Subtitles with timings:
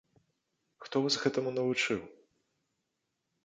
[0.85, 1.99] Хто вас гэтаму навучыў?